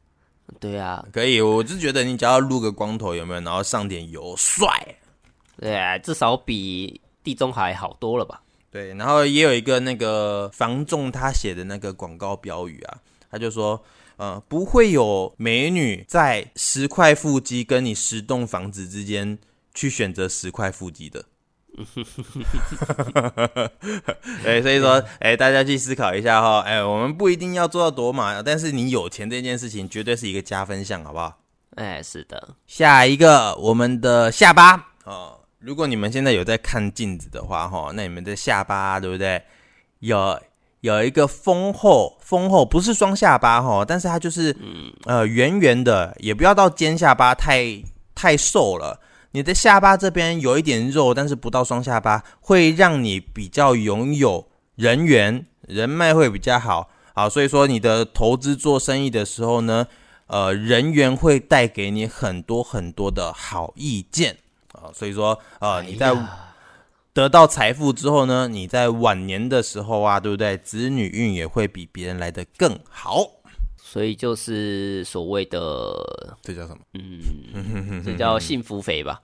[0.60, 1.40] 对啊，可以。
[1.40, 3.40] 我就觉得你只要录个光头，有没有？
[3.40, 4.68] 然后上点油，帅。
[5.58, 8.42] 对啊，至少比地中海好多了吧？
[8.70, 12.98] 对，然后也有一个那个房仲他写的那个广告标语啊，
[13.30, 13.80] 他就说，
[14.16, 19.38] 呃，不会有美女在十块腹肌跟你十栋房子之间
[19.74, 21.24] 去选择十块腹肌的。
[24.44, 31.36] 对，所以说，哎、欸，大家去思考一下哈，哎、欸，我们不一定要做到多马，但是你有钱这件事情绝对是一个加分项，好不好？
[31.74, 32.50] 哎、欸，是的。
[32.66, 39.42] 下一个，我们的下巴哦，如果你们现在有在看镜子的话哈，那你们的下巴对不对？
[39.98, 40.40] 有
[40.80, 44.54] 有一个丰厚，丰厚不是双下巴哈，但是它就是
[45.06, 47.82] 呃圆圆的，也不要到尖下巴太
[48.14, 49.00] 太瘦了。
[49.34, 56.88] 你的下巴这边有一点肉，但是不到双下巴，会让你比较拥有人缘，人脉会比较好。
[57.12, 59.88] 好，所以说你的投资做生意的时候呢，
[60.28, 64.36] 呃，人缘会带给你很多很多的好意见
[64.70, 64.94] 啊。
[64.94, 66.16] 所以说，呃，你在
[67.12, 70.56] 得到财富之后呢，你在晚年的时候啊，对不对？
[70.58, 73.26] 子女运也会比别人来的更好。
[73.94, 75.60] 所以就是所谓的
[76.42, 76.78] 这叫什么？
[76.94, 79.22] 嗯， 这叫幸福肥吧？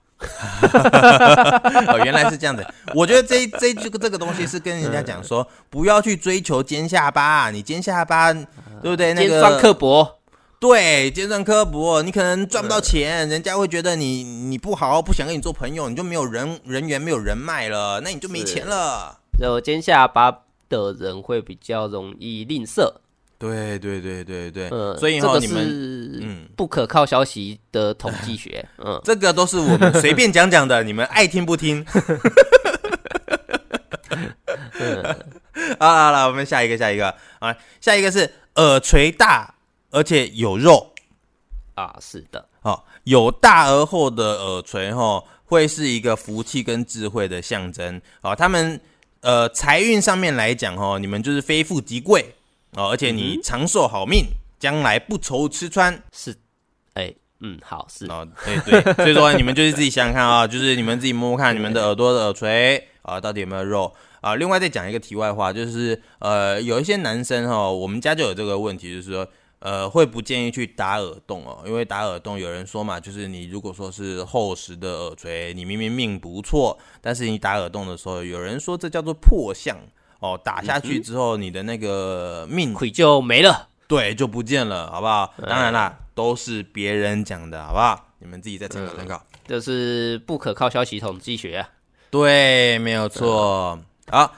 [1.89, 2.65] 哦，原来是这样子。
[2.95, 8.43] 我觉得这这这个这个东西是跟人家讲说，不要去追求尖下巴，你尖下巴对
[8.83, 9.13] 不对？
[9.13, 10.19] 那个尖酸刻薄，
[10.57, 19.19] 对，尖酸刻薄，你可能赚不到钱，人家会觉得你你不好，不想跟你做朋友，你就没有人人缘，没有人脉了，那你就没钱了。
[19.37, 20.31] 有尖下巴
[20.69, 22.93] 的人会比较容易吝啬。
[23.41, 26.47] 对对对对对，嗯，所以以后你们嗯。
[26.55, 31.83] 不可靠消息的统计学， 嗯，这个都是我们随便讲讲的，你们爱听不听？
[35.79, 37.13] 好了好了，我们下一个下一个。
[37.39, 39.55] 啊，下一个是耳垂大
[39.89, 40.93] 而且有肉。
[41.73, 47.99] 啊，是的，哦，有大而厚的耳垂哈，会是一个福气跟智慧的象征。
[48.21, 48.35] 啊。
[48.35, 48.79] 他们
[49.21, 52.35] 呃财运上面来讲哈，你们就是非富即贵。
[52.75, 54.25] 哦，而且你长寿好命，
[54.59, 56.01] 将、嗯、来不愁吃穿。
[56.11, 56.31] 是，
[56.93, 64.35] 哎、欸，嗯，好，是哦，对对，所以说你们就是自己想想看啊， 就是你们自己摸摸看，你们的耳朵的耳垂啊，到底有没有肉啊？
[64.35, 69.27] 另外再讲一个题外话，就是呃，有一些男生哈，我们家就有这个问题，就是说。
[69.63, 79.77] 呃，会不建议去打耳洞哦，因为打耳洞有人说嘛，就是你如果说是厚实的耳垂，你明明命不错，但是你打耳洞的时候，有人说这叫做破相
[80.21, 85.33] 哦，打下去之后，你的那个命亏就没了，对，就不见了，好不好？
[85.47, 88.07] 当然啦，都是别人讲的，好不好？
[88.19, 89.25] 你们自己再参考参考。
[89.47, 91.69] 这是不可靠消息统计学啊。
[92.11, 93.79] 对，没有错。
[94.11, 94.35] 好，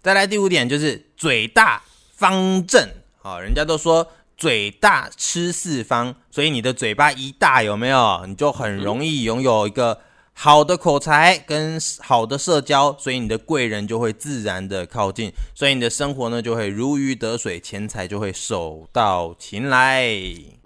[0.00, 2.88] 再来第五点就是嘴大方正。
[3.20, 8.24] 好，人家都说嘴大吃四方，所以你的嘴巴一大，有没有？
[8.26, 9.98] 你就很容易拥有一个
[10.36, 20.04] 好的口才跟好的社交，所以你的贵人就会自然的靠近，所以你的生活呢就会如鱼得水，钱财就会手到擒来。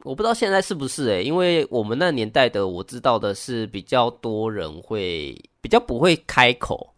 [0.05, 6.95] 我不知道现在是不是诶、欸，因为我们那年代的我知道的是比较多人会比较不会开口，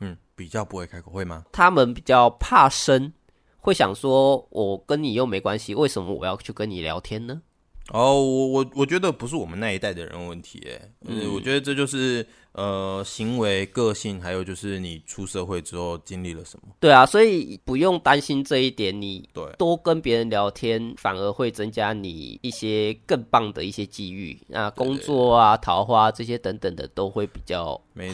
[0.00, 1.44] 嗯，比较不会开口会吗？
[1.52, 3.12] 他们比较怕生，
[3.58, 7.42] 会想说我跟你又没关系，为什么我要去跟你聊天呢？
[7.90, 16.68] 哦，我我我觉得不是我们那一代的人问题，哎，嗯，我觉得这就是呃行为、个性，还有就是你出社会之后经历了什么。
[16.78, 24.38] 对啊，所以不用担心这一点，你对多跟别人聊天，反而会增加你一些更棒的一些机遇。
[24.48, 27.64] 那工作啊、桃花这些等等的都会比较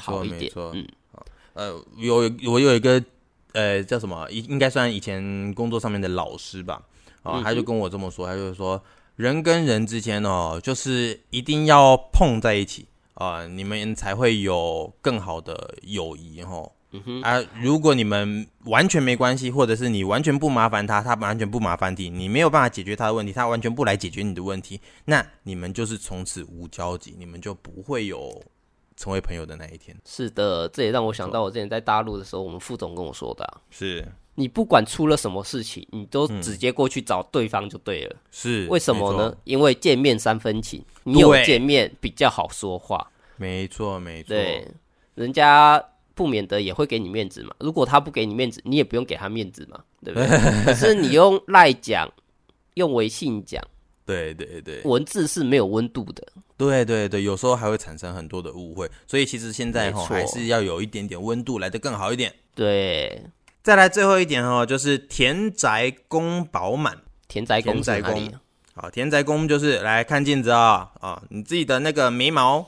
[0.00, 0.40] 好一点。
[0.40, 0.72] 没错，没错。
[0.72, 0.86] 嗯，
[1.54, 3.02] 呃，有我有一个
[3.54, 6.80] 呃叫什么，应应该算以前工作上面的老师吧，
[7.24, 8.80] 啊，他就跟我这么说，他就是说。
[9.16, 16.68] 人跟人之间哦，就是一定要碰在一起啊、呃，你们才会有更好的友谊哈。
[16.96, 28.40] 嗯哼啊，如果你们完全没关系，或者是你完全不麻烦他，他完全不麻烦你，你没有办法解决他的问题，他完全不来解决你的问题，那你们就是从此无交集，你们就不会有
[28.96, 29.96] 成为朋友的那一天。
[30.04, 34.06] 是的，这也让我想到我之前在大陆的时候，我们副总跟我说的、啊，是。
[34.36, 38.10] 你不管出了什么事情，你都直接过去找对方就对了。
[38.14, 39.36] 嗯、是为什么呢？
[39.44, 43.10] 因为见面三分情，你有见面比较好说话。
[43.36, 44.28] 没错，没错。
[44.28, 44.66] 对，
[45.14, 45.82] 人家
[46.14, 47.54] 不免得也会给你面子嘛。
[47.58, 50.28] 如果他不给你面子，你也不用给他面子嘛，对不对？
[50.66, 52.08] 可是你用赖讲，
[52.74, 53.62] 用微信讲，
[54.04, 56.26] 对对对，文字是没有温度的。
[56.56, 58.88] 对对对，有时候还会产生很多的误会。
[59.06, 62.32] 所以其实现在哈，还是要有一点点温度来的更好一点。
[62.54, 63.20] 对。
[63.64, 66.98] 再来最后一点哦，就是田宅宫饱满。
[67.26, 68.30] 田宅宫在哪里？
[68.74, 72.66] 好，田宅宫就是来看镜子啊、哦、啊、哦，你自己的那个眉毛，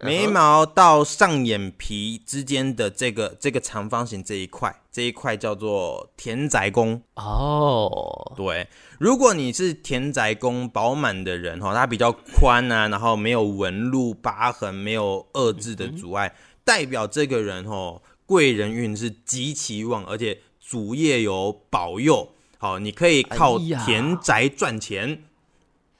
[0.00, 8.32] 眉毛到上眼皮之间的这个这个长方形这一块，这一块叫做田宅宫哦。
[8.34, 8.66] 对，
[8.98, 18.00] 如果你是田宅宫饱满的人哈，它比较宽啊，然后没有纹路、疤痕，没有恶痣的阻碍，嗯、代表这个人哦。
[18.32, 25.12] 贵人运是极其旺，而且主业有保佑，好，你可以靠田宅赚钱。
[25.12, 25.18] 哎、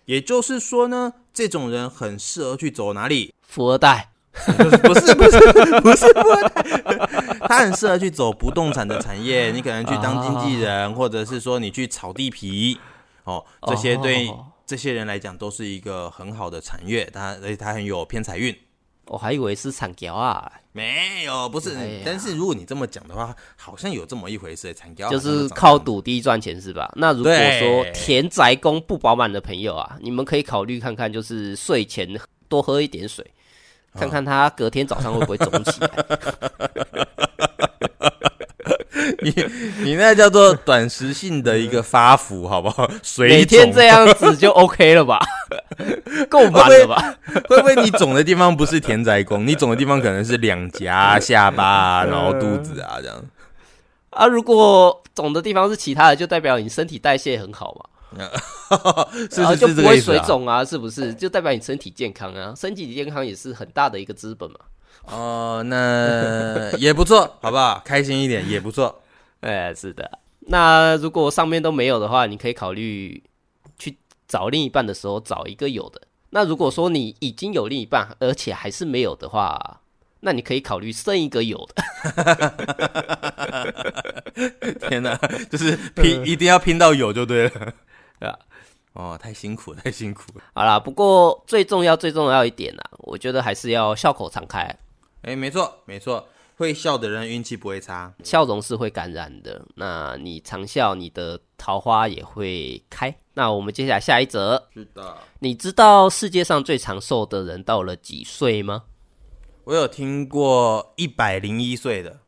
[0.06, 3.34] 也就是说呢，这种人很适合去走哪里？
[3.46, 4.12] 富二代？
[4.32, 5.14] 不是不是
[5.82, 9.50] 不是富二代，他很适合去走不动产的产业。
[9.50, 12.80] 你可能去当经纪人，哦、或者是说你去炒地皮，
[13.24, 14.32] 哦，这些对
[14.64, 18.56] 这些人来讲都是一个很好的产业，他而且他很有偏财运。
[19.06, 21.76] 我还以为是产条啊，没有，不是。
[21.76, 24.72] 哎、但是如果你这么讲的话，好像有这么一回事。
[24.72, 26.90] 产条就是靠赌地赚钱是吧？
[26.96, 32.08] 那如果说田宅宫不饱满的朋友啊，你们可以考虑看看，就是睡前
[32.48, 33.24] 多喝一点水，
[33.92, 35.90] 哦、看看他隔天早上会不会肿起来。
[39.22, 39.34] 你
[39.82, 42.88] 你那叫做短时性的一个发福，好不好？
[43.02, 45.18] 水每天这样子就 OK 了吧？
[46.28, 47.14] 够满了吧？
[47.48, 49.46] 会不会你肿的地方不是田宅宫？
[49.46, 53.22] 你肿的地方可能是两颊、 下巴，然后肚子啊这样。
[54.10, 57.86] 啊，如果肿的地方是其他的，就代表你身体代谢很好嘛？
[59.30, 60.62] 是是就不会水肿啊？
[60.64, 61.14] 是不是？
[61.14, 62.52] 就代表你身体健康啊？
[62.54, 64.58] 身体健康也是很大的一个资本嘛。
[65.04, 67.80] 哦，那也不错，好不好？
[67.84, 69.00] 开心一点也不错。
[69.40, 70.18] 哎，是的。
[70.40, 73.22] 那如果上面都没有的话，你可以考虑去
[74.32, 76.00] 找另一半的时候找一个有的。
[76.30, 79.82] 那如果说你已经有另一半，而且还是没有的话，
[80.20, 81.84] 那你可以考虑生一个有的。
[84.88, 85.14] 天哪，
[85.50, 87.50] 就是拼，一定要拼到有就对了，
[88.18, 88.38] 对 吧？
[88.94, 90.22] 哦，太辛苦，太辛苦。
[90.54, 94.74] 好啦，不过最重要、最重要一点呢，我觉得还是要笑口常开。
[95.20, 99.64] 哎，没错，没错，会笑的人运气不会差，笑容是会感染的。
[99.74, 103.14] 那你常笑，你的桃花也会开。
[103.34, 104.68] 那我们接下来下一则。
[104.72, 108.84] 是的，你知道世界上最长寿的人到了几岁吗？
[109.64, 112.20] 我有听过一百零一岁的。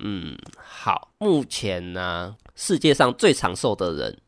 [0.00, 4.18] 嗯，好，目前呢，世界上最长寿的人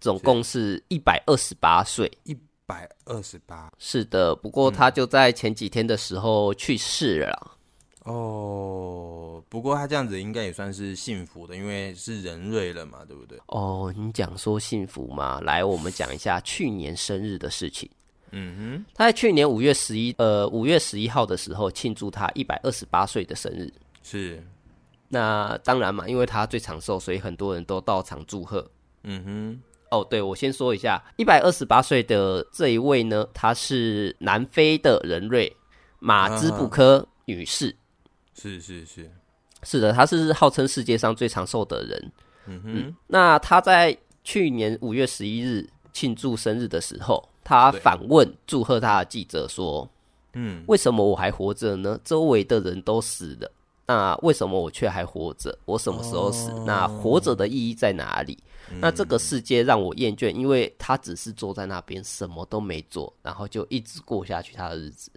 [0.00, 2.10] 总共是一百二十八岁。
[2.24, 7.58] 一百二十八，是的，不过他就在前几天的时候去世了。
[8.04, 13.38] 哦，不过他这样子应该也算是幸福的，因为是人瑞了嘛，对不对？
[13.46, 15.40] 哦，你讲说幸福嘛？
[15.42, 17.88] 来，我们讲一下去年生日的事情。
[18.32, 23.72] 嗯哼，他在去年五月十一，呃，五月十一号的时候庆祝他一百二十八岁的生日。
[24.02, 24.42] 是，
[25.08, 28.68] 那当然嘛，因为他最长寿，所以很多人都到场祝贺。
[29.04, 35.54] 嗯哼，哦，对，我先说一下，一百二十八岁的这一位呢，他是南非的人瑞
[36.00, 37.68] 马兹布科女士。
[37.68, 37.81] 啊
[38.42, 39.10] 是是是，
[39.62, 42.12] 是的，他是号称世界上最长寿的人。
[42.46, 49.88] 嗯哼嗯，那他在去年五月十一日庆祝生日的时候，他反问祝贺他的记者说
[50.34, 52.00] ：“嗯，为什么我还活着呢？
[52.02, 53.52] 周围的人都死了，
[53.86, 55.56] 那为什么我却还活着？
[55.64, 56.50] 我什么时候死？
[56.50, 58.36] 哦、那活着的意义在哪里？
[58.72, 65.12] 嗯、那这个世界让我厌倦，因为他只是坐在那边什么都没做，然后就一直过下去他的日子。”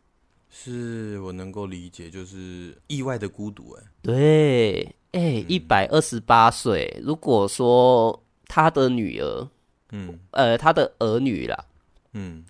[0.57, 9.47] 是我能够理解，就是意外的孤独，哎，对，哎、欸，一百二十八岁，如果说他的女儿，
[9.91, 11.65] 嗯，呃，他的儿女啦，
[12.13, 12.45] 嗯，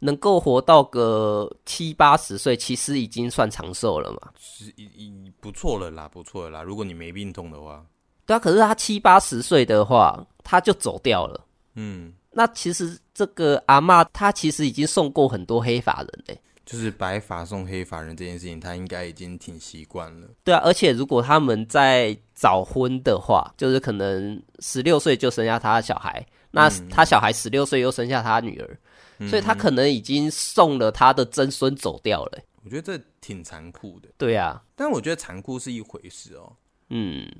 [0.00, 6.62] 能够活到个七八十岁，其实已经算长寿了嘛，是，已已不错了啦，不错了啦。
[6.64, 7.86] 如果你没病痛的话，
[8.26, 16.40] 对啊，可是他七八十岁的话，他就走掉了，嗯，那其实这个阿嬷，她其实已经送过很多黑发人嘞、欸。
[16.66, 20.28] 就是白发送黑发人这件事情，他应该已经挺习惯了。
[20.42, 28.78] 对啊，而且如果他们在早婚的话，就是可能十六岁就生下他的小孩，那他小孩十六岁又生下他女儿，
[29.18, 32.42] 嗯，所以他可能已经送了他的曾孙走掉了。
[32.64, 34.08] 我觉得这挺残酷的。
[34.18, 36.52] 对啊，但我觉得残酷是一回事哦。
[36.90, 37.30] 嗯。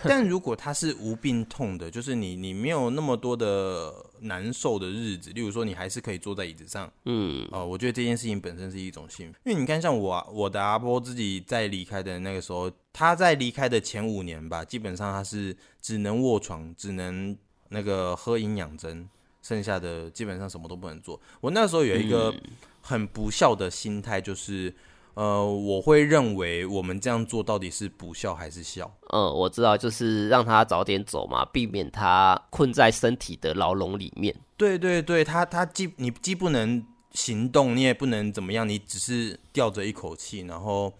[0.04, 9.38] 但如果他是无病痛的， 就是你你没有那么多的难受的日子，例如说你还是可以坐在椅子上，嗯，哦、呃，我觉得这件事情本身是一种幸福。
[9.44, 17.36] 因为你看，像我我的阿波自己在离开的那个时候，他在离开的前五年吧，基本上他是只能卧床，只能
[17.70, 19.08] 那个喝营养针，
[19.42, 21.20] 剩下的基本上什么都不能做。
[21.40, 22.34] 我那时候有一个
[22.80, 24.72] 很不孝的心态，就是。
[25.14, 28.88] 呃，我会认为我们这样做到底是不孝还是孝？
[29.10, 34.34] 嗯，我知道，就是让他早点走嘛，避免他困在身体的牢笼里面。
[34.56, 40.40] 对对对，他他既你既不能行动，你也不能怎么样，你只是吊着一口气。
[40.42, 40.92] 然后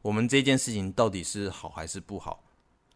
[0.00, 2.42] 我们这件事情到底是好还是不好？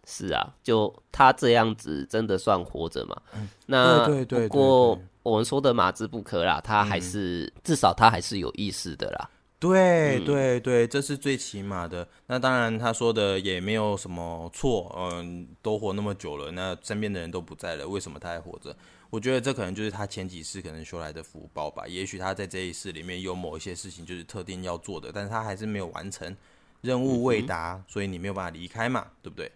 [0.06, 3.16] 是啊，就他这样子真的算活着嘛？
[3.34, 9.30] 嗯，那对对对，不过我们说的马之不可啦，他还是、嗯、至少他还是有意识的啦。
[9.72, 12.06] 对对对，这是最起码的。
[12.26, 14.94] 那当然，他说的也没有什么错。
[14.98, 18.76] 嗯，都活那么久了，那身边的人都不在了，为什么他还活着？
[19.08, 21.86] 我觉得这可能就是他前几世可能修来的福报吧。
[21.86, 26.36] 也许他在这一世里面有某一些事情就是特定要做的，但是他还是没有完成
[26.80, 29.50] 任务未达，所以你没有办法离开嘛，对不对？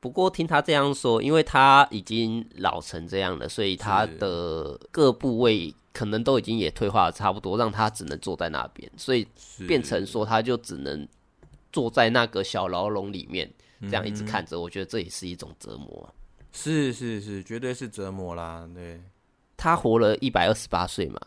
[0.00, 9.26] 不过听他这样说，因为他已经老成这样了，所以他的各部位可能都已经也退化的差不多，让他只能坐在那边，所以
[9.66, 11.06] 变成说他就只能
[11.72, 13.50] 坐在那个小牢笼里面，
[13.82, 14.56] 这样一直看着。
[14.56, 14.62] 嗯。
[14.62, 16.08] 我觉得这也是一种折磨。
[16.52, 18.68] 是是是，绝对是折磨啦。
[18.72, 19.00] 对，
[19.56, 21.20] 他活了一百二十八岁嘛，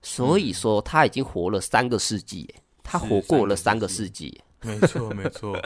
[0.00, 2.54] 所以说他已经活了三个世纪，
[2.84, 4.40] 他活过了三个世纪。
[4.62, 5.60] 没错，没错，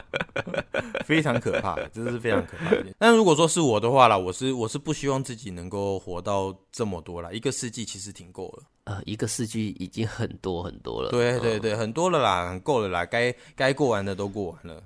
[1.05, 2.75] 非常可怕，真的是非常可怕。
[2.97, 8.63] 但如果说是我的话啦，我是我是不希望自己能够活到这么多啦，一个世纪其实挺够了。
[8.85, 11.11] 呃，一个世纪已经很多很多了。
[11.11, 14.81] 对对对，很多了啦，很够了啦，该该过完的都过完了。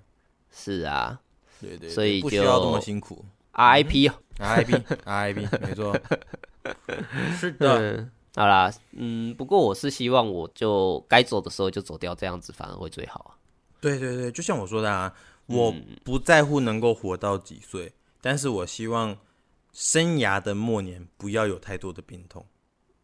[0.51, 1.19] 是啊，
[1.59, 3.23] 对对，对，所以就不需要这么辛苦。
[3.53, 5.97] RIP，RIP，RIP，没错。
[7.39, 7.97] 是的。
[7.97, 13.35] 嗯好啦，嗯，不过我是希望我就该走的时候就走掉，这样子反而会最好啊。
[13.81, 15.11] 对对对，就像我说的啊，
[15.47, 15.73] 我
[16.03, 19.17] 不在乎能够活到几岁，嗯，但是我希望
[19.73, 22.45] 生涯的末年不要有太多的病痛。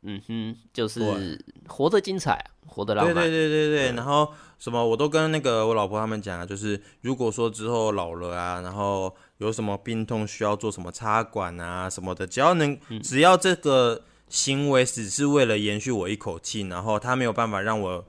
[0.03, 3.15] 嗯哼，就是活得精彩，活得浪漫。
[3.15, 18.05] 对对对对对，然后什么我都跟那个我老婆他们讲啊，就是如果说之后老了啊，然后有什么病痛需要做什么插管啊什么的，只要能，只要这个行为只是为了延续我一口气，然后他没有办法让我。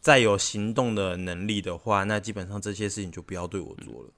[0.00, 4.08] 再有行动的能力的话，那基本上这些事情就不要对我做了。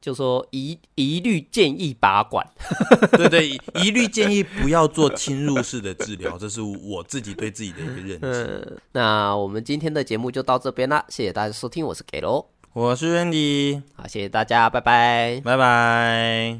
[0.00, 2.46] 就说一一律建议拔管，
[3.18, 8.62] 对对，一律建议不要做侵入式的治疗，这是我自己对自己的一个认知。
[8.70, 16.56] 嗯，那我们今天的节目就到这边啦，谢谢大家收听，我是给喽，我是 Randy，好，谢谢大家，拜拜，拜拜。